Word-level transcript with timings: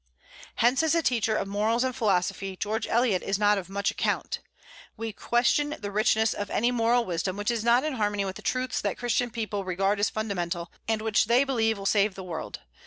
Hence, 0.55 0.81
as 0.81 0.95
a 0.95 1.03
teacher 1.03 1.35
of 1.37 1.47
morals 1.47 1.83
and 1.83 1.95
philosophy 1.95 2.55
George 2.55 2.87
Eliot 2.87 3.21
is 3.21 3.37
not 3.37 3.59
of 3.59 3.69
much 3.69 3.91
account. 3.91 4.39
We 4.97 5.13
question 5.13 5.75
the 5.79 5.91
richness 5.91 6.33
of 6.33 6.49
any 6.49 6.71
moral 6.71 7.05
wisdom 7.05 7.37
which 7.37 7.51
is 7.51 7.63
not 7.63 7.83
in 7.83 7.93
harmony 7.93 8.25
with 8.25 8.37
the 8.37 8.41
truths 8.41 8.81
that 8.81 8.97
Christian 8.97 9.29
people 9.29 9.63
regard 9.63 9.99
as 9.99 10.09
fundamental, 10.09 10.71
and 10.87 11.03
which 11.03 11.25
they 11.25 11.43
believe 11.43 11.77
will 11.77 11.85
save 11.85 12.15
the 12.15 12.23
world. 12.23 12.61